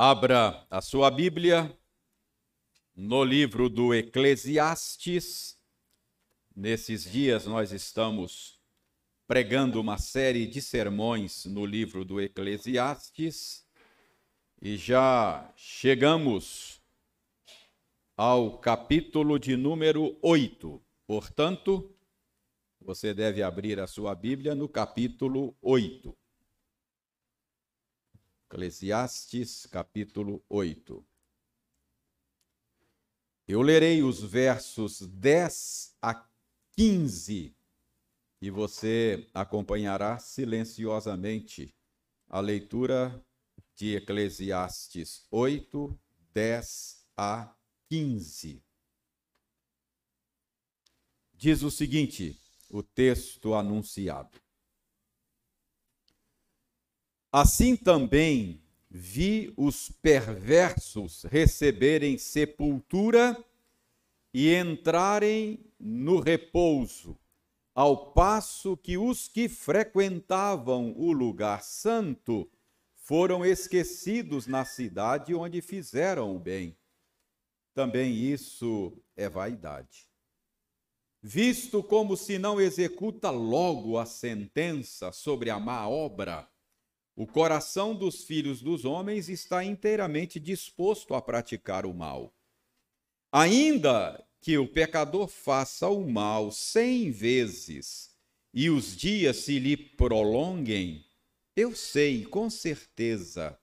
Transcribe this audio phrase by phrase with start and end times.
[0.00, 1.76] Abra a sua Bíblia
[2.94, 5.58] no livro do Eclesiastes.
[6.54, 8.60] Nesses dias nós estamos
[9.26, 13.66] pregando uma série de sermões no livro do Eclesiastes
[14.62, 16.80] e já chegamos
[18.16, 20.80] ao capítulo de número 8.
[21.08, 21.92] Portanto,
[22.80, 26.16] você deve abrir a sua Bíblia no capítulo 8.
[28.50, 31.06] Eclesiastes, capítulo 8.
[33.46, 36.26] Eu lerei os versos 10 a
[36.72, 37.54] 15
[38.40, 41.74] e você acompanhará silenciosamente
[42.26, 43.22] a leitura
[43.74, 46.00] de Eclesiastes 8,
[46.32, 47.54] 10 a
[47.90, 48.64] 15.
[51.34, 54.47] Diz o seguinte: o texto anunciado.
[57.30, 63.36] Assim também vi os perversos receberem sepultura
[64.32, 67.18] e entrarem no repouso,
[67.74, 72.50] ao passo que os que frequentavam o lugar santo
[72.96, 76.76] foram esquecidos na cidade onde fizeram o bem.
[77.74, 80.08] Também isso é vaidade.
[81.22, 86.48] Visto como se não executa logo a sentença sobre a má obra,
[87.18, 92.32] o coração dos filhos dos homens está inteiramente disposto a praticar o mal.
[93.32, 98.14] Ainda que o pecador faça o mal cem vezes
[98.54, 101.04] e os dias se lhe prolonguem,
[101.56, 103.58] eu sei com certeza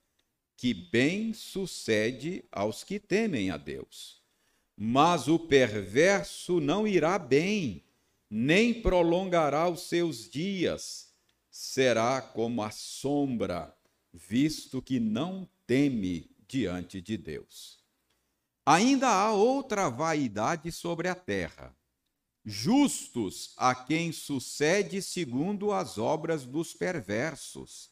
[0.58, 4.22] que bem sucede aos que temem a Deus.
[4.76, 7.86] Mas o perverso não irá bem,
[8.30, 11.05] nem prolongará os seus dias
[11.58, 13.74] será como a sombra,
[14.12, 17.82] visto que não teme diante de Deus.
[18.66, 21.74] Ainda há outra vaidade sobre a terra.
[22.44, 27.90] Justos a quem sucede segundo as obras dos perversos,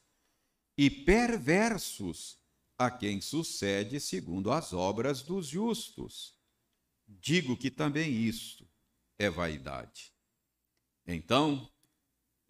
[0.77, 2.37] e perversos
[2.77, 6.37] a quem sucede segundo as obras dos justos.
[7.07, 8.67] Digo que também isto
[9.17, 10.11] é vaidade.
[11.07, 11.71] Então,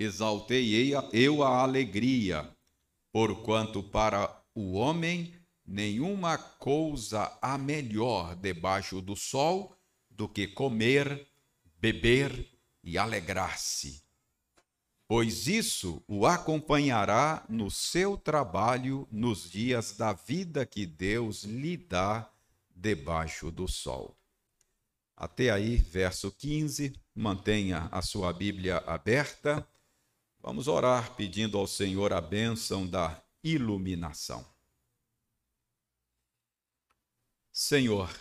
[0.03, 2.49] exaltei eu a alegria,
[3.11, 5.33] porquanto para o homem
[5.65, 9.75] nenhuma coisa há melhor debaixo do sol
[10.09, 11.27] do que comer,
[11.79, 12.49] beber
[12.83, 14.03] e alegrar-se.
[15.07, 22.29] Pois isso o acompanhará no seu trabalho nos dias da vida que Deus lhe dá
[22.75, 24.17] debaixo do sol.
[25.15, 29.65] Até aí, verso 15, mantenha a sua Bíblia aberta.
[30.45, 34.45] Vamos orar pedindo ao Senhor a bênção da iluminação.
[37.49, 38.13] Senhor,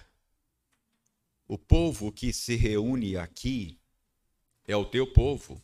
[1.48, 3.76] o povo que se reúne aqui
[4.64, 5.60] é o teu povo.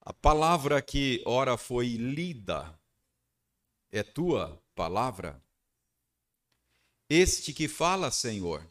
[0.00, 2.78] A palavra que ora foi lida
[3.90, 5.42] é tua palavra.
[7.08, 8.64] Este que fala, Senhor,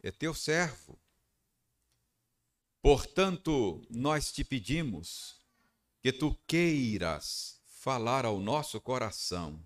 [0.00, 0.96] é teu servo.
[2.86, 5.40] Portanto, nós te pedimos
[6.00, 9.60] que tu queiras falar ao nosso coração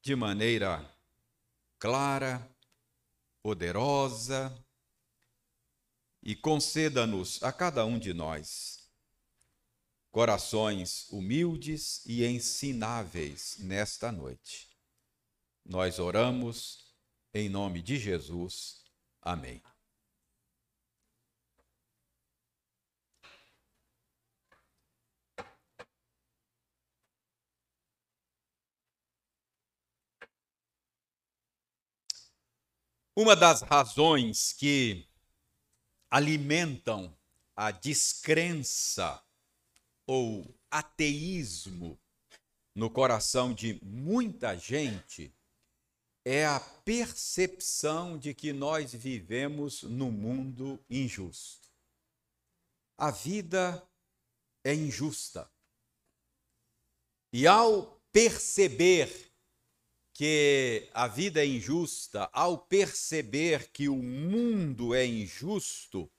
[0.00, 0.90] de maneira
[1.78, 2.50] clara,
[3.42, 4.50] poderosa
[6.22, 8.88] e conceda-nos a cada um de nós
[10.10, 14.70] corações humildes e ensináveis nesta noite.
[15.66, 16.94] Nós oramos
[17.34, 18.86] em nome de Jesus.
[19.20, 19.62] Amém.
[33.22, 35.06] Uma das razões que
[36.10, 37.14] alimentam
[37.54, 39.22] a descrença
[40.06, 42.00] ou ateísmo
[42.74, 45.36] no coração de muita gente
[46.24, 51.68] é a percepção de que nós vivemos num mundo injusto.
[52.96, 53.86] A vida
[54.64, 55.46] é injusta.
[57.34, 59.29] E ao perceber
[60.20, 66.10] que a vida é injusta, ao perceber que o mundo é injusto,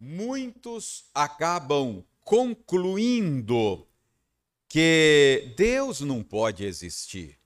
[0.00, 3.86] muitos acabam concluindo
[4.66, 7.38] que Deus não pode existir.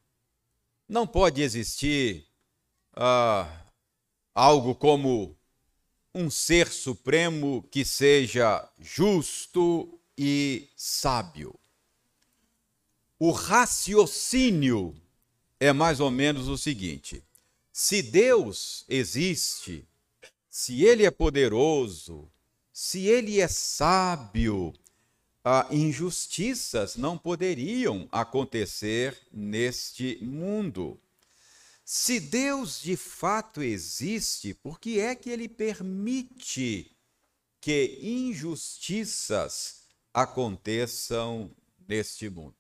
[0.89, 2.25] Não pode existir
[2.95, 3.67] ah,
[4.33, 5.37] algo como
[6.15, 11.59] um ser supremo que seja justo e sábio.
[13.19, 14.95] o raciocínio
[15.59, 17.23] é mais ou menos o seguinte:
[17.73, 19.87] se Deus existe,
[20.49, 22.31] se Ele é poderoso,
[22.73, 24.73] se Ele é sábio,
[25.45, 31.01] ah, injustiças não poderiam acontecer neste mundo.
[31.85, 36.91] Se Deus de fato existe, por que é que Ele permite
[37.61, 41.55] que injustiças aconteçam
[41.87, 42.57] neste mundo?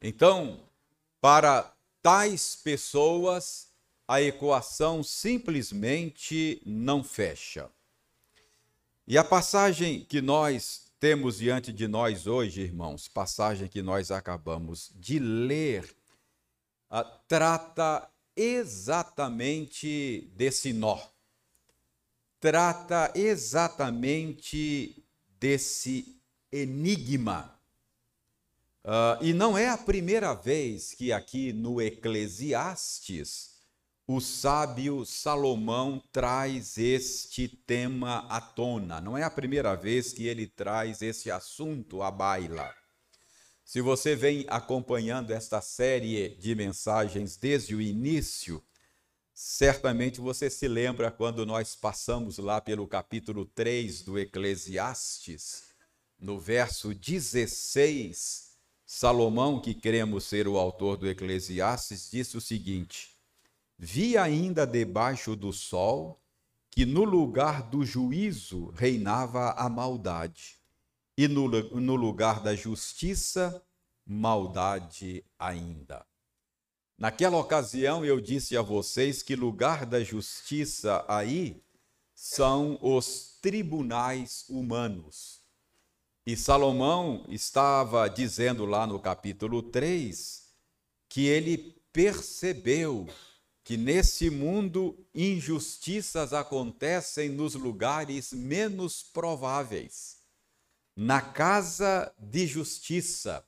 [0.00, 0.68] Então,
[1.26, 3.66] para tais pessoas,
[4.06, 7.68] a equação simplesmente não fecha.
[9.08, 14.92] E a passagem que nós temos diante de nós hoje, irmãos, passagem que nós acabamos
[14.94, 15.92] de ler,
[16.88, 20.96] a, trata exatamente desse nó.
[22.38, 25.04] Trata exatamente
[25.40, 26.22] desse
[26.52, 27.55] enigma
[28.86, 33.56] Uh, e não é a primeira vez que aqui no Eclesiastes
[34.06, 39.00] o sábio Salomão traz este tema à tona.
[39.00, 42.72] Não é a primeira vez que ele traz esse assunto à baila.
[43.64, 48.62] Se você vem acompanhando esta série de mensagens desde o início,
[49.34, 55.64] certamente você se lembra quando nós passamos lá pelo capítulo 3 do Eclesiastes,
[56.20, 58.45] no verso 16
[58.86, 63.16] Salomão, que cremos ser o autor do Eclesiastes, disse o seguinte:
[63.76, 66.22] Vi ainda debaixo do sol
[66.70, 70.58] que no lugar do juízo reinava a maldade,
[71.18, 73.60] e no, no lugar da justiça,
[74.06, 76.06] maldade ainda.
[76.96, 81.60] Naquela ocasião eu disse a vocês que lugar da justiça aí
[82.14, 85.35] são os tribunais humanos
[86.26, 90.44] e Salomão estava dizendo lá no capítulo 3
[91.08, 93.06] que ele percebeu
[93.62, 100.16] que nesse mundo injustiças acontecem nos lugares menos prováveis.
[100.96, 103.46] Na casa de justiça,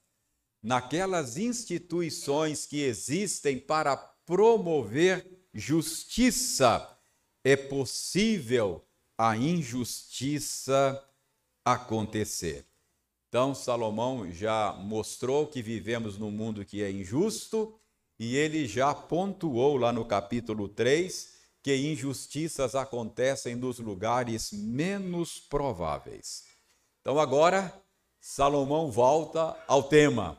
[0.63, 6.97] naquelas instituições que existem para promover justiça,
[7.43, 8.85] é possível
[9.17, 11.05] a injustiça
[11.65, 12.68] acontecer.
[13.29, 17.79] Então, Salomão já mostrou que vivemos num mundo que é injusto
[18.19, 26.45] e ele já pontuou lá no capítulo 3 que injustiças acontecem nos lugares menos prováveis.
[27.03, 27.71] Então, agora,
[28.19, 30.39] Salomão volta ao tema.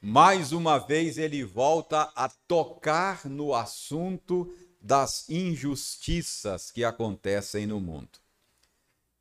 [0.00, 8.23] Mais uma vez, ele volta a tocar no assunto das injustiças que acontecem no mundo.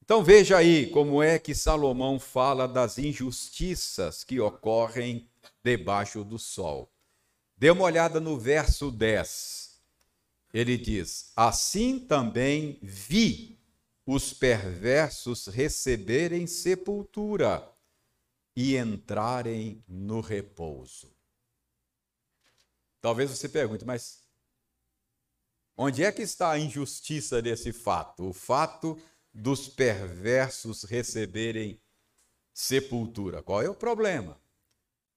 [0.04, 5.30] Então veja aí como é que Salomão fala das injustiças que ocorrem
[5.64, 6.92] debaixo do sol.
[7.56, 9.80] Dê uma olhada no verso 10.
[10.54, 13.58] Ele diz: Assim também vi
[14.06, 17.66] os perversos receberem sepultura
[18.54, 21.16] e entrarem no repouso.
[23.00, 24.22] Talvez você pergunte, mas
[25.78, 28.28] onde é que está a injustiça desse fato?
[28.28, 29.02] O fato
[29.34, 31.80] dos perversos receberem
[32.54, 33.42] sepultura.
[33.42, 34.40] Qual é o problema?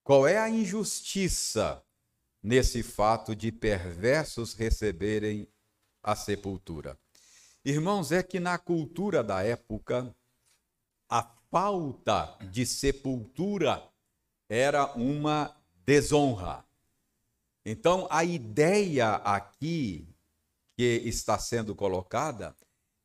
[0.02, 1.82] Qual é a injustiça
[2.42, 5.46] nesse fato de perversos receberem
[6.02, 6.98] a sepultura?
[7.64, 10.14] Irmãos, é que na cultura da época,
[11.08, 13.82] a falta de sepultura
[14.48, 15.54] era uma
[15.84, 16.64] desonra.
[17.64, 20.08] Então, a ideia aqui
[20.76, 22.54] que está sendo colocada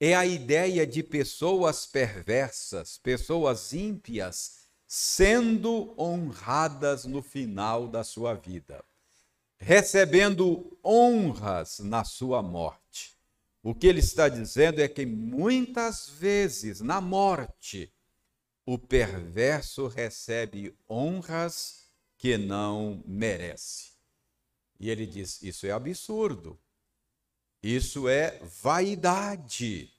[0.04, 8.84] é a ideia de pessoas perversas, pessoas ímpias, sendo honradas no final da sua vida,
[9.60, 13.16] recebendo honras na sua morte.
[13.62, 17.94] O que ele está dizendo é que muitas vezes na morte
[18.66, 23.92] o perverso recebe honras que não merece.
[24.80, 26.60] E ele diz: Isso é absurdo.
[27.64, 29.92] Isso é vaidade.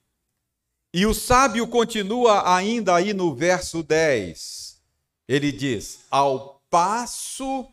[0.92, 4.80] E o sábio continua ainda aí no verso 10.
[5.28, 7.66] Ele diz: Ao passo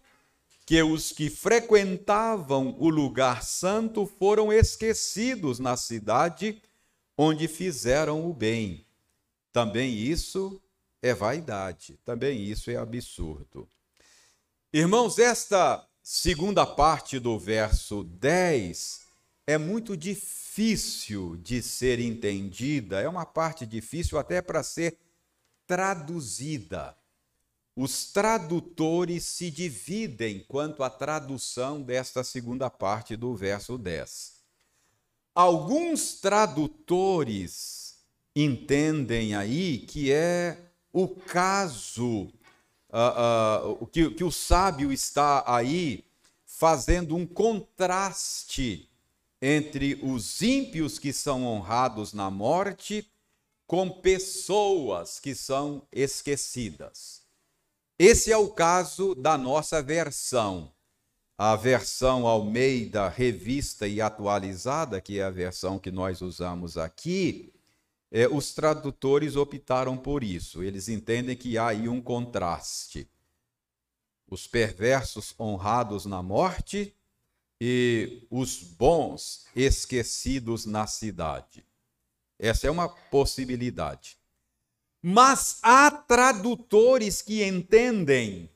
[0.66, 6.62] que os que frequentavam o lugar santo foram esquecidos na cidade
[7.18, 8.86] onde fizeram o bem.
[9.52, 10.62] Também isso
[11.02, 13.68] é vaidade, também isso é absurdo.
[14.72, 19.09] Irmãos, esta segunda parte do verso 10
[19.50, 24.96] é muito difícil de ser entendida, é uma parte difícil até para ser
[25.66, 26.96] traduzida.
[27.76, 34.34] os tradutores se dividem quanto à tradução desta segunda parte do verso 10.
[35.34, 37.98] Alguns tradutores
[38.36, 40.60] entendem aí que é
[40.94, 42.32] o caso,
[42.92, 46.06] uh, uh, que, que o sábio está aí
[46.46, 48.89] fazendo um contraste
[49.42, 53.10] entre os ímpios que são honrados na morte
[53.66, 57.22] com pessoas que são esquecidas.
[57.98, 60.74] Esse é o caso da nossa versão.
[61.38, 67.54] A versão Almeida revista e atualizada, que é a versão que nós usamos aqui,
[68.12, 70.64] é, os tradutores optaram por isso.
[70.64, 73.10] Eles entendem que há aí um contraste.
[74.28, 76.96] Os perversos honrados na morte
[77.60, 81.66] e os bons esquecidos na cidade.
[82.38, 84.18] Essa é uma possibilidade.
[85.02, 88.50] Mas há tradutores que entendem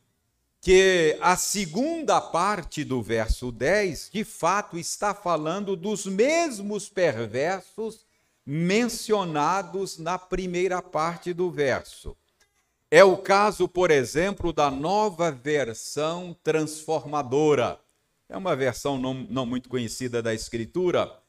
[0.62, 8.06] que a segunda parte do verso 10, de fato, está falando dos mesmos perversos
[8.46, 12.16] mencionados na primeira parte do verso.
[12.90, 17.80] É o caso, por exemplo, da nova versão transformadora.
[18.34, 21.22] É uma versão não, não muito conhecida da Escritura,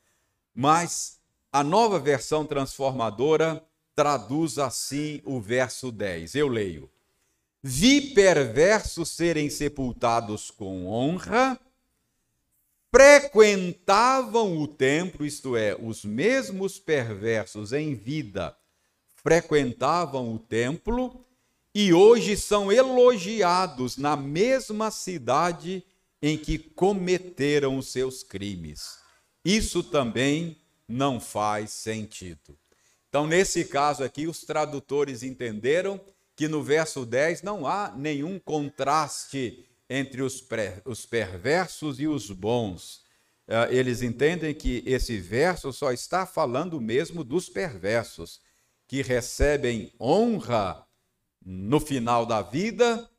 [0.54, 1.20] mas
[1.52, 3.62] a nova versão transformadora
[3.94, 6.34] traduz assim o verso 10.
[6.34, 6.90] Eu leio:
[7.62, 11.60] Vi perversos serem sepultados com honra,
[12.90, 18.56] frequentavam o templo, isto é, os mesmos perversos em vida
[19.16, 21.22] frequentavam o templo
[21.74, 25.84] e hoje são elogiados na mesma cidade
[26.26, 28.96] em que cometeram os seus crimes.
[29.44, 30.56] Isso também
[30.88, 32.58] não faz sentido.
[33.10, 36.00] Então, nesse caso aqui, os tradutores entenderam
[36.34, 40.42] que no verso 10 não há nenhum contraste entre os,
[40.86, 43.02] os perversos e os bons.
[43.46, 48.40] Uh, eles entendem que esse verso só está falando mesmo dos perversos,
[48.88, 50.86] que recebem honra
[51.44, 53.10] no final da vida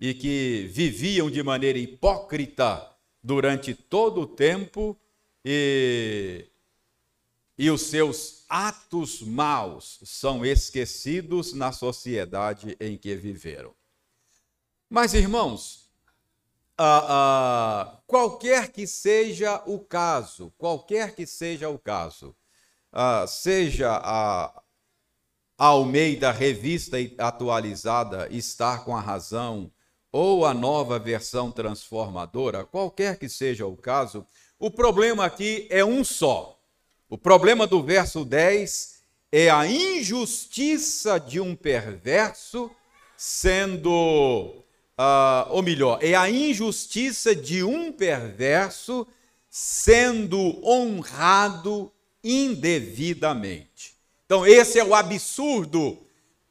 [0.00, 2.90] e que viviam de maneira hipócrita
[3.22, 4.98] durante todo o tempo
[5.44, 6.48] e
[7.58, 13.74] e os seus atos maus são esquecidos na sociedade em que viveram.
[14.88, 15.90] Mas, irmãos,
[16.78, 22.34] ah, ah, qualquer que seja o caso, qualquer que seja o caso,
[22.92, 24.62] ah, seja a
[25.58, 29.72] Almeida revista atualizada estar com a razão
[30.18, 34.26] ou a nova versão transformadora, qualquer que seja o caso,
[34.58, 36.58] o problema aqui é um só
[37.10, 38.98] o problema do verso 10
[39.32, 42.70] é a injustiça de um perverso
[43.16, 49.06] sendo, uh, ou melhor, é a injustiça de um perverso
[49.48, 51.90] sendo honrado
[52.22, 53.96] indevidamente.
[54.26, 55.98] Então, esse é o absurdo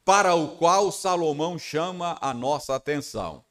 [0.04, 3.46] para o qual Salomão chama a nossa atenção.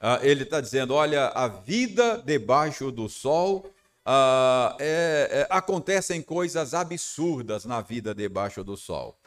[0.00, 3.72] Uh, ele está dizendo: olha, a vida debaixo do sol
[4.08, 9.18] ah, é, é, acontecem coisas absurdas na vida debaixo do sol.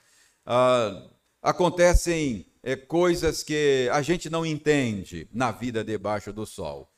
[0.45, 1.09] Ah,
[1.41, 6.89] acontecem é, coisas que a gente não entende na vida debaixo do sol.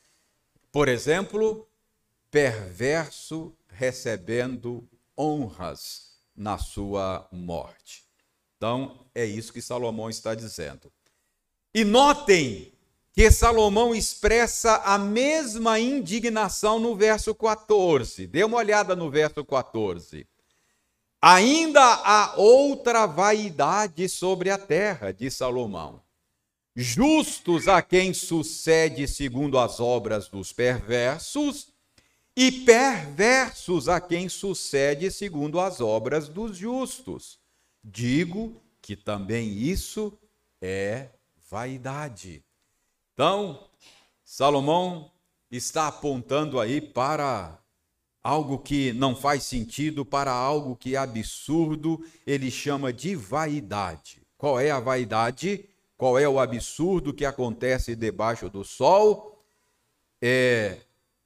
[0.72, 1.68] Por exemplo,
[2.30, 4.88] perverso recebendo
[5.18, 8.06] honras na sua morte.
[8.58, 10.94] Então, é isso que Salomão está dizendo.
[11.74, 12.72] E notem
[13.14, 18.28] que Salomão expressa a mesma indignação no verso 14.
[18.28, 20.26] Dê uma olhada no verso 14.
[21.22, 26.02] Ainda há outra vaidade sobre a terra, diz Salomão.
[26.76, 31.72] Justos a quem sucede segundo as obras dos perversos,
[32.36, 37.38] e perversos a quem sucede segundo as obras dos justos.
[37.84, 40.18] Digo que também isso
[40.62, 41.10] é
[41.50, 42.44] vaidade.
[43.14, 43.68] Então,
[44.24, 45.12] Salomão
[45.52, 47.60] está apontando aí para
[48.24, 54.22] algo que não faz sentido, para algo que é absurdo, ele chama de vaidade.
[54.38, 55.68] Qual é a vaidade?
[55.98, 59.44] Qual é o absurdo que acontece debaixo do sol?
[60.22, 60.78] É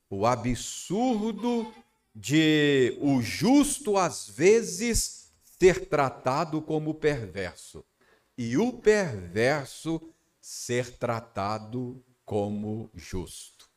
[0.09, 1.71] o absurdo
[2.13, 7.83] de o justo às vezes ser tratado como perverso
[8.37, 10.01] e o perverso
[10.47, 13.69] ser tratado como justo.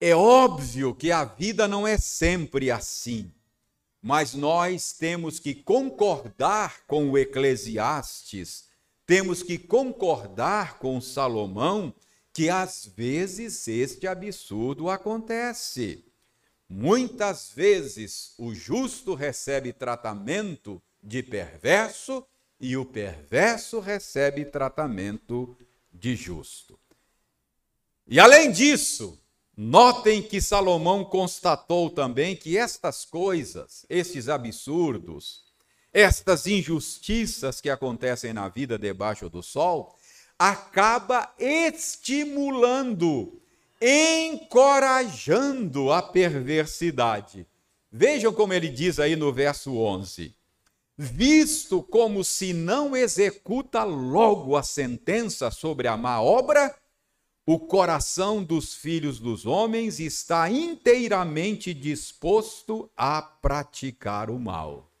[0.00, 3.30] É óbvio que a vida não é sempre assim,
[4.00, 8.70] mas nós temos que concordar com o Eclesiastes
[9.10, 11.92] temos que concordar com Salomão
[12.32, 16.04] que às vezes este absurdo acontece.
[16.68, 22.24] Muitas vezes o justo recebe tratamento de perverso
[22.60, 25.56] e o perverso recebe tratamento
[25.90, 26.78] de justo.
[28.06, 29.18] E além disso,
[29.56, 35.44] notem que Salomão constatou também que estas coisas, estes absurdos,
[35.92, 39.96] estas injustiças que acontecem na vida debaixo do sol,
[40.38, 43.40] acaba estimulando,
[43.80, 47.46] encorajando a perversidade.
[47.90, 50.34] Vejam como ele diz aí no verso 11:
[51.02, 56.78] Visto como se não executa logo a sentença sobre a má obra,
[57.46, 64.92] o coração dos filhos dos homens está inteiramente disposto a praticar o mal.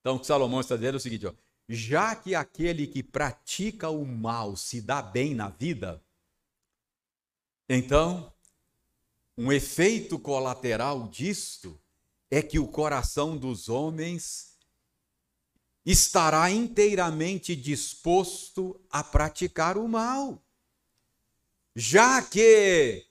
[0.00, 1.32] Então, Salomão está dizendo é o seguinte: ó,
[1.68, 6.02] já que aquele que pratica o mal se dá bem na vida,
[7.68, 8.32] então,
[9.38, 11.78] um efeito colateral disto
[12.28, 14.55] é que o coração dos homens
[15.86, 20.42] estará inteiramente disposto a praticar o mal.
[21.76, 23.06] Já que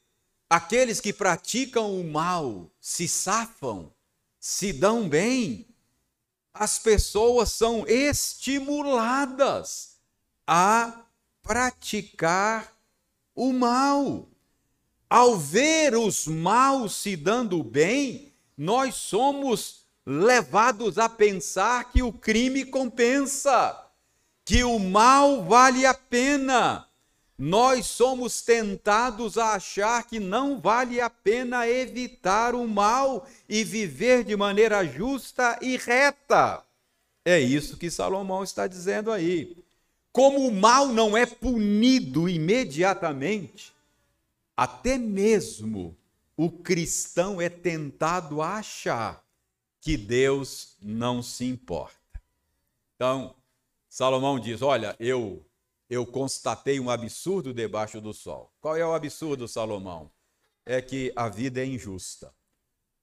[0.50, 3.94] aqueles que praticam o mal se safam,
[4.38, 5.66] se dão bem,
[6.54, 9.96] as pessoas são estimuladas
[10.46, 11.06] a
[11.42, 12.76] praticar
[13.34, 14.28] o mal.
[15.10, 22.64] Ao ver os maus se dando bem, nós somos levados a pensar que o crime
[22.64, 23.76] compensa,
[24.44, 26.88] que o mal vale a pena.
[27.38, 34.24] Nós somos tentados a achar que não vale a pena evitar o mal e viver
[34.24, 36.64] de maneira justa e reta.
[37.26, 39.58] É isso que Salomão está dizendo aí.
[40.14, 43.74] Como o mal não é punido imediatamente,
[44.56, 45.98] até mesmo
[46.38, 49.25] o cristão é tentado a achar
[49.86, 52.20] que Deus não se importa.
[52.96, 53.36] Então,
[53.88, 55.46] Salomão diz: Olha, eu
[55.88, 58.52] eu constatei um absurdo debaixo do sol.
[58.60, 60.12] Qual é o absurdo, Salomão?
[60.66, 62.34] É que a vida é injusta.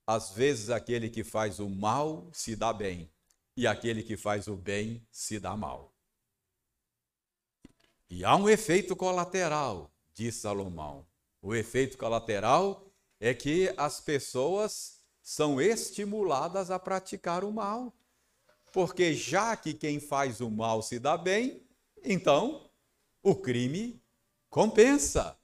[0.05, 3.09] Às vezes aquele que faz o mal se dá bem,
[3.55, 5.95] e aquele que faz o bem se dá mal.
[8.09, 11.07] E há um efeito colateral, diz Salomão.
[11.41, 12.85] O efeito colateral
[13.21, 17.93] é que as pessoas são estimuladas a praticar o mal.
[18.73, 21.63] Porque já que quem faz o mal se dá bem,
[22.03, 22.69] então
[23.21, 24.01] o crime
[24.49, 25.37] compensa.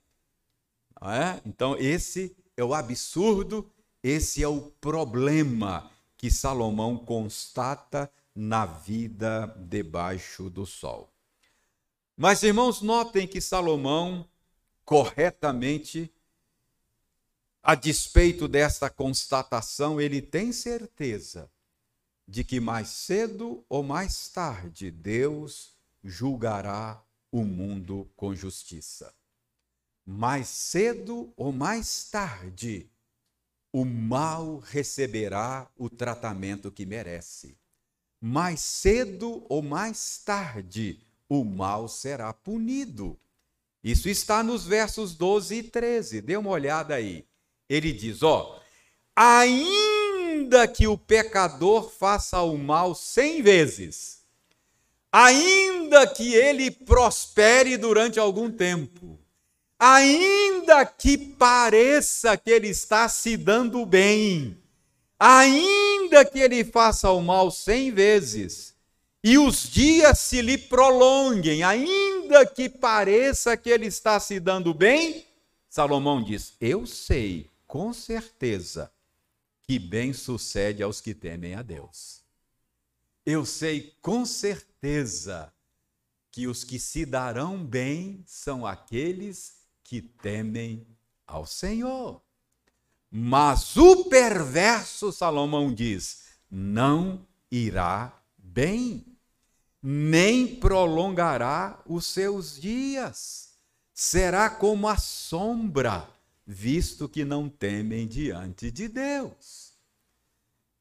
[1.01, 1.39] É?
[1.45, 3.71] Então, esse é o absurdo,
[4.03, 11.09] esse é o problema que Salomão constata na vida debaixo do sol.
[12.17, 14.27] Mas, irmãos, notem que Salomão,
[14.83, 16.11] corretamente,
[17.69, 21.51] a despeito desta constatação, ele tem certeza
[22.27, 26.99] de que mais cedo ou mais tarde Deus julgará
[27.31, 29.13] o mundo com justiça.
[30.03, 32.89] Mais cedo ou mais tarde,
[33.71, 37.55] o mal receberá o tratamento que merece.
[38.19, 43.15] Mais cedo ou mais tarde, o mal será punido.
[43.83, 46.21] Isso está nos versos 12 e 13.
[46.21, 47.28] Dê uma olhada aí.
[47.69, 48.59] Ele diz: Ó,
[49.15, 54.23] ainda que o pecador faça o mal cem vezes,
[55.11, 59.19] ainda que ele prospere durante algum tempo,
[59.77, 64.57] ainda que pareça que ele está se dando bem,
[65.19, 68.73] ainda que ele faça o mal cem vezes,
[69.23, 75.25] e os dias se lhe prolonguem, ainda que pareça que ele está se dando bem,
[75.69, 78.91] Salomão diz: Eu sei com certeza
[79.61, 82.23] que bem sucede aos que temem a Deus.
[83.23, 85.53] Eu sei com certeza
[86.31, 89.53] que os que se darão bem são aqueles
[89.83, 90.87] que temem
[91.27, 92.19] ao Senhor.
[93.11, 99.05] Mas o perverso, Salomão diz, não irá bem,
[99.79, 103.53] nem prolongará os seus dias.
[103.93, 106.09] Será como a sombra,
[106.51, 109.73] visto que não temem diante de Deus.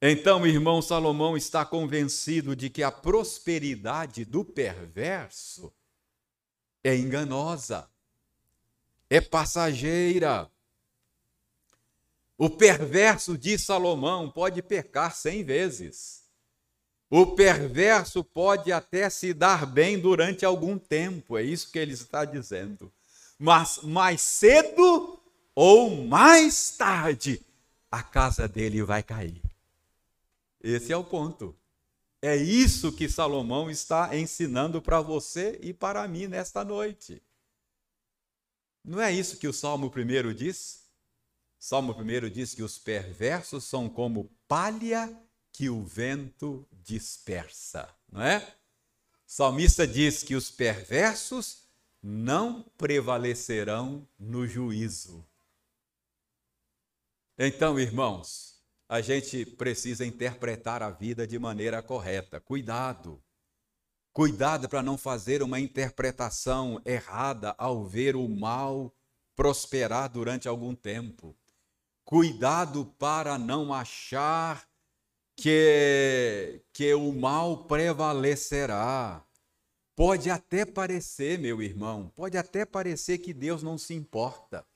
[0.01, 5.71] Então, irmão Salomão está convencido de que a prosperidade do perverso
[6.83, 7.87] é enganosa,
[9.11, 10.51] é passageira.
[12.39, 16.25] O perverso de Salomão pode pecar cem vezes,
[17.11, 22.25] O perverso pode até se dar bem durante algum tempo, é isso que ele está
[22.25, 22.93] dizendo.
[23.39, 25.18] Mas mais cedo
[25.61, 27.45] ou mais tarde,
[27.91, 29.43] a casa dele vai cair.
[30.61, 31.53] Esse é o ponto.
[32.23, 37.21] É isso que Salomão está ensinando para você e para mim nesta noite.
[38.85, 40.85] Não é isso que o Salmo 1 diz?
[41.59, 45.13] Salmo 1 diz que os perversos são como palha
[45.51, 48.47] que o vento dispersa, não é?
[49.27, 51.65] Salmista diz que os perversos
[52.01, 55.27] não prevalecerão no juízo.
[57.41, 62.41] Então, irmãos, a gente precisa interpretar a vida de maneira correta.
[62.41, 63.23] Cuidado.
[64.13, 68.93] Cuidado para não fazer uma interpretação errada ao ver o mal
[69.37, 71.37] prosperar durante algum tempo.
[72.05, 74.69] Cuidado para não achar
[75.37, 79.25] que, que o mal prevalecerá.
[79.95, 84.67] Pode até parecer, meu irmão, pode até parecer que Deus não se importa.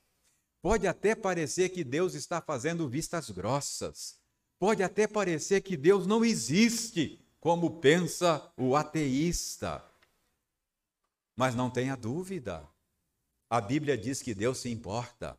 [0.63, 4.17] Pode até parecer que Deus está fazendo vistas grossas.
[4.61, 9.85] Pode até parecer que Deus não existe, como pensa o ateísta.
[11.35, 12.65] Mas não tenha dúvida.
[13.51, 15.37] A Bíblia diz que Deus se importa.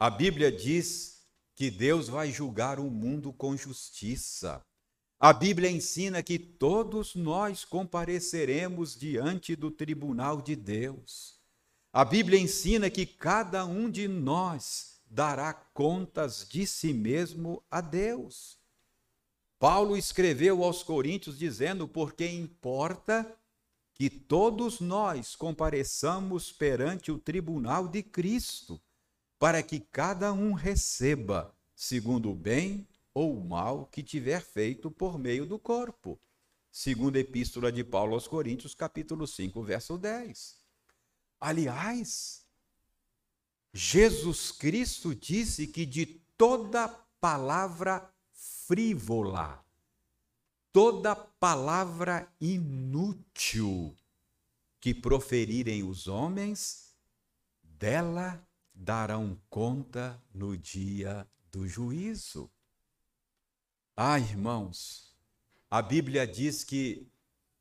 [0.00, 4.60] A Bíblia diz que Deus vai julgar o mundo com justiça.
[5.20, 11.37] A Bíblia ensina que todos nós compareceremos diante do tribunal de Deus.
[11.98, 18.56] A Bíblia ensina que cada um de nós dará contas de si mesmo a Deus.
[19.58, 23.26] Paulo escreveu aos Coríntios dizendo: porque importa
[23.94, 28.80] que todos nós compareçamos perante o tribunal de Cristo,
[29.36, 35.18] para que cada um receba segundo o bem ou o mal que tiver feito por
[35.18, 36.16] meio do corpo.
[36.70, 40.57] Segundo a epístola de Paulo aos Coríntios, capítulo 5, verso 10.
[41.40, 42.44] Aliás,
[43.72, 46.88] Jesus Cristo disse que de toda
[47.20, 49.64] palavra frívola,
[50.72, 53.96] toda palavra inútil
[54.80, 56.96] que proferirem os homens,
[57.62, 62.50] dela darão conta no dia do juízo.
[63.96, 65.16] Ah, irmãos,
[65.70, 67.06] a Bíblia diz que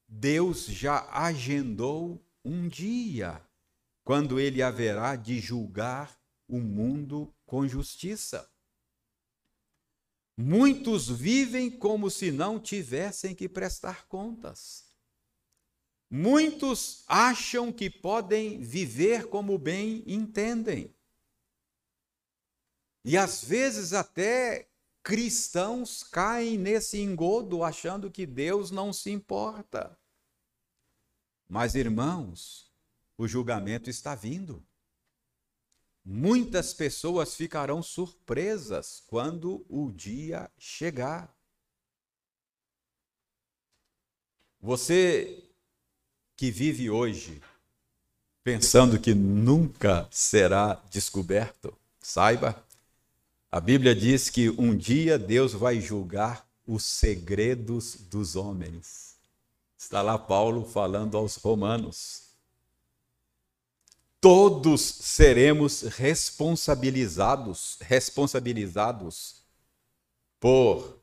[0.08, 3.47] Deus já agendou um dia
[4.08, 6.18] quando ele haverá de julgar
[6.48, 8.50] o mundo com justiça.
[10.38, 14.94] Muitos vivem como se não tivessem que prestar contas.
[16.10, 20.96] Muitos acham que podem viver como bem entendem.
[23.04, 24.70] E às vezes até
[25.04, 30.00] cristãos caem nesse engodo achando que Deus não se importa.
[31.50, 32.67] Mas irmãos,
[33.18, 34.64] o julgamento está vindo.
[36.06, 41.36] Muitas pessoas ficarão surpresas quando o dia chegar.
[44.62, 45.44] Você
[46.36, 47.42] que vive hoje
[48.44, 52.64] pensando que nunca será descoberto, saiba,
[53.52, 59.18] a Bíblia diz que um dia Deus vai julgar os segredos dos homens.
[59.78, 62.27] Está lá Paulo falando aos romanos
[64.20, 69.44] todos seremos responsabilizados, responsabilizados
[70.40, 71.00] por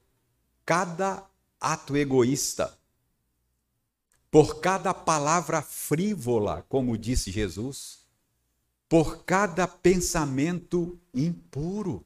[0.65, 1.25] cada
[1.61, 2.77] ato egoísta,
[4.31, 8.01] por cada palavra frívola, como disse Jesus,
[8.89, 12.05] por cada pensamento impuro.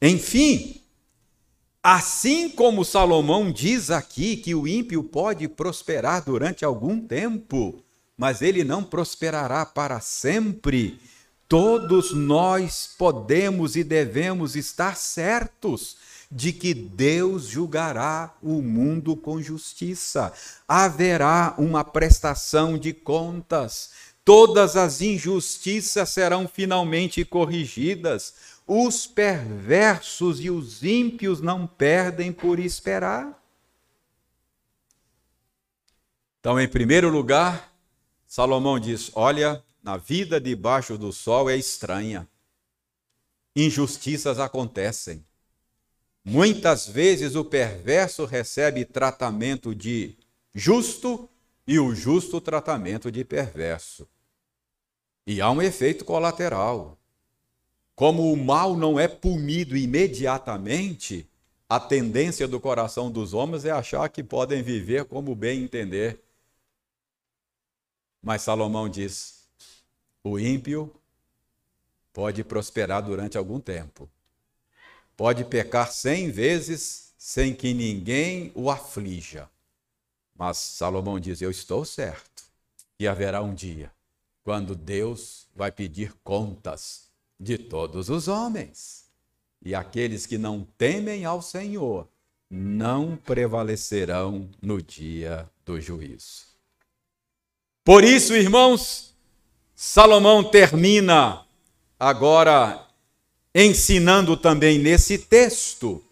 [0.00, 0.82] Enfim,
[1.82, 7.82] assim como Salomão diz aqui que o ímpio pode prosperar durante algum tempo,
[8.16, 11.00] mas ele não prosperará para sempre.
[11.48, 15.96] Todos nós podemos e devemos estar certos
[16.30, 20.32] de que Deus julgará o mundo com justiça.
[20.66, 23.90] Haverá uma prestação de contas.
[24.24, 28.34] Todas as injustiças serão finalmente corrigidas.
[28.66, 33.38] Os perversos e os ímpios não perdem por esperar.
[36.40, 37.73] Então, em primeiro lugar,
[38.34, 42.28] Salomão diz: Olha, na vida debaixo do sol é estranha.
[43.54, 45.24] Injustiças acontecem.
[46.24, 50.16] Muitas vezes o perverso recebe tratamento de
[50.52, 51.30] justo
[51.64, 54.04] e o justo tratamento de perverso.
[55.24, 56.98] E há um efeito colateral.
[57.94, 61.24] Como o mal não é punido imediatamente,
[61.68, 66.23] a tendência do coração dos homens é achar que podem viver como bem entender.
[68.24, 69.44] Mas Salomão diz:
[70.24, 70.90] o ímpio
[72.10, 74.08] pode prosperar durante algum tempo,
[75.14, 79.46] pode pecar cem vezes sem que ninguém o aflija.
[80.34, 82.44] Mas Salomão diz: Eu estou certo
[82.96, 83.92] que haverá um dia
[84.42, 89.04] quando Deus vai pedir contas de todos os homens.
[89.62, 92.08] E aqueles que não temem ao Senhor
[92.48, 96.53] não prevalecerão no dia do juízo.
[97.84, 99.14] Por isso, irmãos,
[99.76, 101.44] Salomão termina
[102.00, 102.82] agora
[103.54, 106.02] ensinando também nesse texto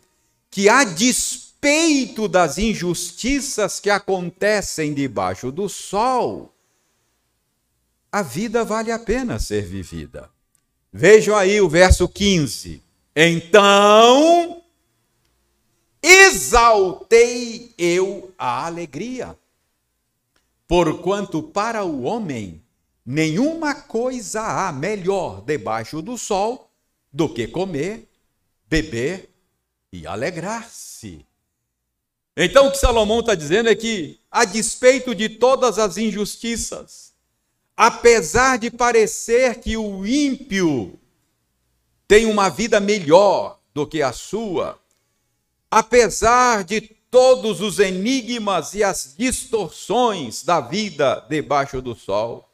[0.50, 6.54] que, a despeito das injustiças que acontecem debaixo do sol,
[8.12, 10.30] a vida vale a pena ser vivida.
[10.92, 12.82] Vejam aí o verso 15.
[13.16, 14.62] Então
[16.02, 19.38] exaltei eu a alegria,
[20.72, 22.64] porquanto para o homem
[23.04, 26.72] nenhuma coisa há melhor debaixo do sol
[27.12, 28.08] do que comer,
[28.70, 29.28] beber
[29.92, 31.26] e alegrar-se.
[32.34, 37.12] Então, o que Salomão está dizendo é que, a despeito de todas as injustiças,
[37.76, 40.98] apesar de parecer que o ímpio
[42.08, 44.80] tem uma vida melhor do que a sua,
[45.70, 52.48] apesar de todos os enigmas e as distorções da vida debaixo do sol,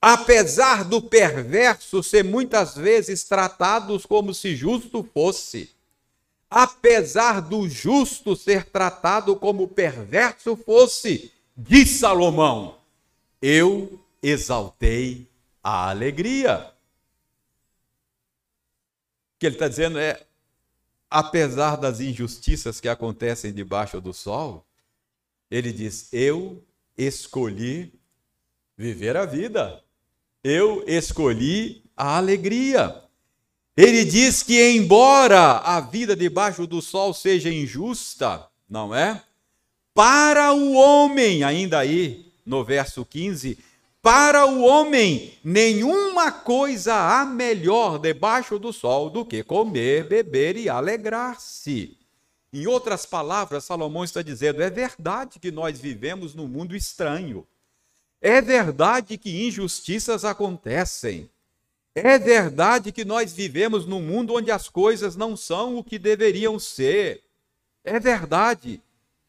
[0.00, 5.70] apesar do perverso ser muitas vezes tratado como se justo fosse,
[6.48, 12.78] apesar do justo ser tratado como perverso fosse, diz Salomão:
[13.42, 15.28] Eu exaltei
[15.62, 16.72] a alegria.
[19.38, 20.26] Que ele está dizendo é:
[21.10, 24.66] apesar das injustiças que acontecem debaixo do sol,
[25.50, 26.64] ele diz: eu
[26.96, 27.92] escolhi
[28.76, 29.82] viver a vida,
[30.42, 33.02] eu escolhi a alegria.
[33.76, 39.22] Ele diz que, embora a vida debaixo do sol seja injusta, não é?
[39.94, 43.58] Para o homem, ainda aí no verso 15,
[44.00, 50.68] para o homem, nenhuma coisa há melhor debaixo do sol do que comer, beber e
[50.68, 51.98] alegrar-se.
[52.52, 57.46] Em outras palavras, Salomão está dizendo: é verdade que nós vivemos num mundo estranho.
[58.20, 61.28] É verdade que injustiças acontecem.
[61.94, 66.58] É verdade que nós vivemos num mundo onde as coisas não são o que deveriam
[66.58, 67.22] ser.
[67.84, 68.80] É verdade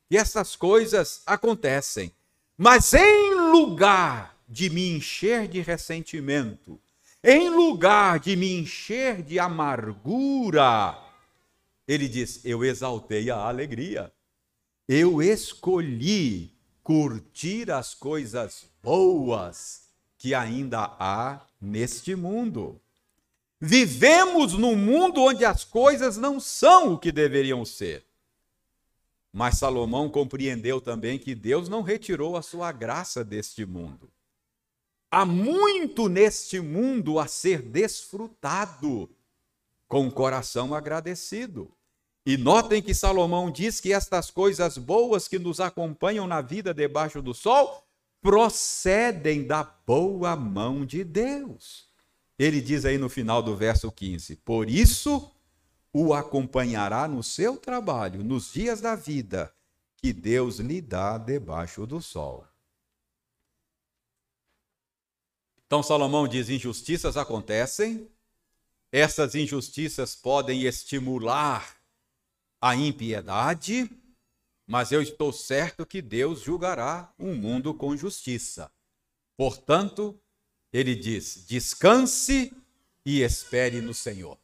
[0.07, 2.11] que essas coisas acontecem.
[2.57, 6.81] Mas em lugar de me encher de ressentimento,
[7.23, 10.97] em lugar de me encher de amargura,
[11.87, 14.11] ele diz: Eu exaltei a alegria.
[14.87, 19.83] Eu escolhi curtir as coisas boas
[20.17, 22.81] que ainda há neste mundo.
[23.61, 28.03] Vivemos num mundo onde as coisas não são o que deveriam ser.
[29.31, 34.09] Mas Salomão compreendeu também que Deus não retirou a sua graça deste mundo.
[35.11, 39.09] Há muito neste mundo a ser desfrutado
[39.87, 41.71] com o coração agradecido.
[42.25, 47.21] E notem que Salomão diz que estas coisas boas que nos acompanham na vida debaixo
[47.21, 47.83] do sol
[48.21, 51.87] procedem da boa mão de Deus.
[52.37, 55.31] Ele diz aí no final do verso 15: Por isso
[55.91, 59.51] o acompanhará no seu trabalho, nos dias da vida
[59.97, 62.48] que Deus lhe dá debaixo do sol.
[65.69, 68.09] Então Salomão diz: injustiças acontecem,
[68.91, 71.77] essas injustiças podem estimular
[72.59, 73.87] a impiedade,
[74.65, 78.71] mas eu estou certo que Deus julgará um mundo com justiça.
[79.37, 80.19] Portanto,
[80.73, 82.51] ele diz: descanse
[83.05, 84.39] e espere no Senhor.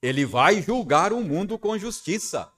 [0.00, 2.48] Ele vai julgar o mundo com justiça.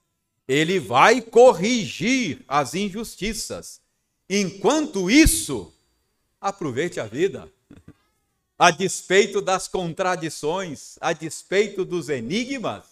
[0.46, 3.80] Ele vai corrigir as injustiças.
[4.28, 5.72] Enquanto isso,
[6.38, 7.50] aproveite a vida
[8.62, 12.84] a despeito das contradições, a despeito dos enigmas,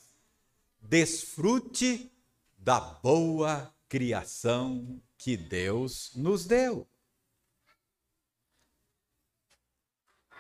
[0.80, 2.10] desfrute
[2.58, 6.88] da boa criação que Deus nos deu.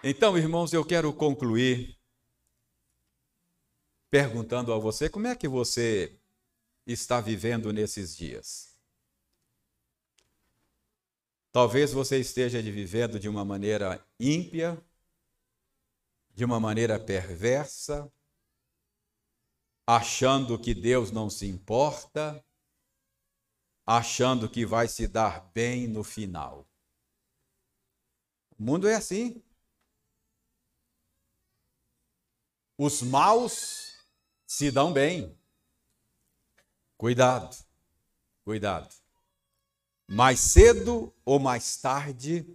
[0.02, 1.96] Então, irmãos, eu quero concluir
[4.10, 6.18] perguntando a você como é que você
[6.84, 8.76] está vivendo nesses dias.
[11.52, 14.76] Talvez você esteja vivendo de uma maneira ímpia,
[16.40, 18.10] de uma maneira perversa,
[19.86, 22.42] achando que Deus não se importa,
[23.84, 26.66] achando que vai se dar bem no final.
[28.58, 29.44] O mundo é assim.
[32.78, 33.98] Os maus
[34.46, 35.38] se dão bem.
[36.96, 37.54] Cuidado,
[38.46, 38.94] cuidado.
[40.08, 42.46] Mais cedo ou mais tarde,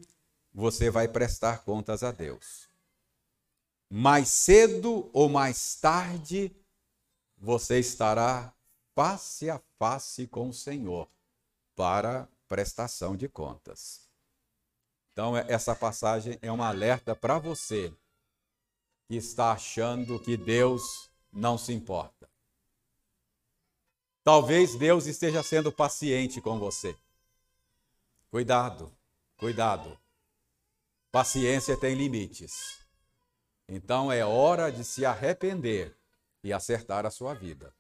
[0.52, 2.65] você vai prestar contas a Deus.
[3.90, 6.56] Mais cedo ou mais tarde,
[7.38, 8.54] você estará
[8.96, 11.08] face a face com o Senhor
[11.76, 14.10] para prestação de contas.
[15.12, 17.94] Então, essa passagem é um alerta para você
[19.08, 22.30] que está achando que Deus não se importa.
[24.24, 26.98] Talvez Deus esteja sendo paciente com você.
[28.32, 28.92] Cuidado,
[29.38, 29.98] cuidado.
[31.12, 32.85] Paciência tem limites.
[33.68, 35.96] Então é hora de se arrepender
[36.44, 37.74] e acertar a sua vida.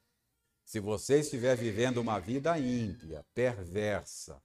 [0.63, 4.41] Se você estiver vivendo uma vida ímpia, perversa,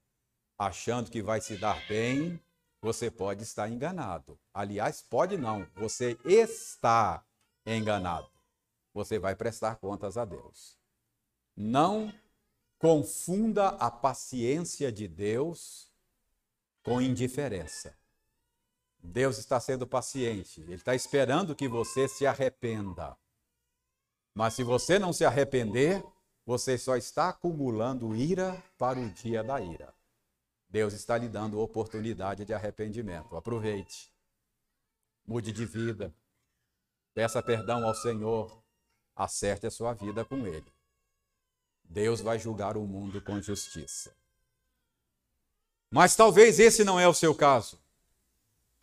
[0.57, 2.39] achando que vai se dar bem,
[2.79, 4.39] você pode estar enganado.
[4.53, 7.25] Aliás, pode não, você está
[7.65, 8.29] enganado.
[8.93, 10.77] Você vai prestar contas a Deus.
[11.55, 12.13] Não
[12.77, 15.91] confunda a paciência de Deus
[16.83, 17.95] com indiferença.
[19.03, 23.17] Deus está sendo paciente, Ele está esperando que você se arrependa.
[24.33, 26.03] Mas se você não se arrepender,
[26.45, 29.93] você só está acumulando ira para o dia da ira.
[30.69, 33.35] Deus está lhe dando oportunidade de arrependimento.
[33.35, 34.09] Aproveite.
[35.25, 36.13] Mude de vida.
[37.13, 38.63] Peça perdão ao Senhor.
[39.13, 40.71] Acerte a sua vida com Ele.
[41.83, 44.15] Deus vai julgar o mundo com justiça.
[45.89, 47.80] Mas talvez esse não é o seu caso.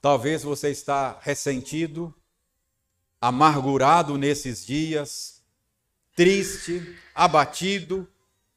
[0.00, 2.14] Talvez você está ressentido,
[3.20, 5.42] amargurado nesses dias,
[6.14, 8.08] triste, abatido,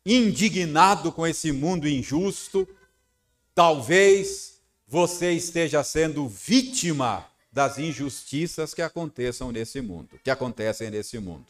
[0.05, 2.67] indignado com esse mundo injusto.
[3.55, 11.45] Talvez você esteja sendo vítima das injustiças que aconteçam nesse mundo, que acontecem nesse mundo.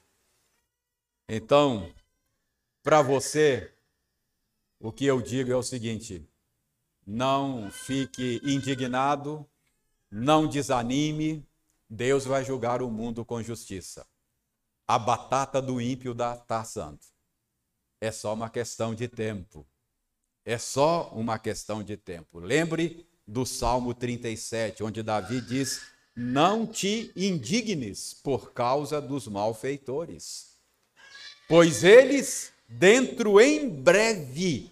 [1.27, 1.93] Então,
[2.82, 3.71] para você,
[4.80, 6.27] o que eu digo é o seguinte:
[7.06, 9.45] não fique indignado,
[10.12, 11.47] não desanime,
[11.89, 14.06] Deus vai julgar o mundo com justiça.
[14.86, 17.00] A batata do ímpio está assando.
[18.02, 19.65] É só uma questão de tempo.
[20.43, 22.39] É só uma questão de tempo.
[22.39, 25.82] Lembre do Salmo 37, onde Davi diz:
[26.15, 30.58] Não te indignes por causa dos malfeitores,
[31.47, 34.71] pois eles, dentro em breve,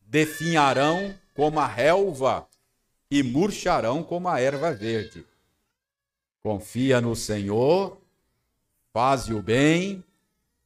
[0.00, 2.49] definharão como a relva
[3.10, 5.26] e murcharão como a erva verde.
[6.42, 8.00] Confia no Senhor,
[8.92, 10.04] faz o bem,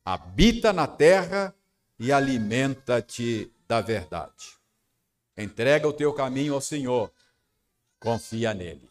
[0.05, 1.55] habita na terra
[1.99, 4.55] e alimenta-te da verdade.
[5.37, 7.11] Entrega o teu caminho ao Senhor,
[7.99, 8.89] confia nele.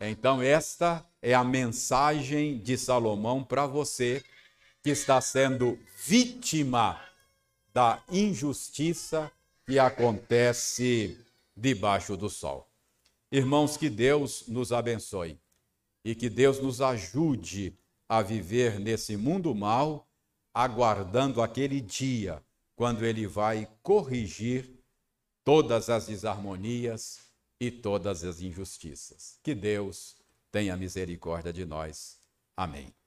[0.00, 4.24] Então, esta é a mensagem de Salomão para você
[4.82, 7.00] que está sendo vítima
[7.74, 9.30] da injustiça
[9.66, 11.18] que acontece
[11.56, 12.67] debaixo do sol.
[13.30, 15.38] Irmãos, que Deus nos abençoe
[16.04, 17.76] e que Deus nos ajude
[18.08, 20.08] a viver nesse mundo mal,
[20.54, 22.42] aguardando aquele dia
[22.74, 24.70] quando Ele vai corrigir
[25.44, 27.20] todas as desarmonias
[27.60, 29.38] e todas as injustiças.
[29.42, 30.16] Que Deus
[30.50, 32.18] tenha misericórdia de nós.
[32.56, 32.97] Amém.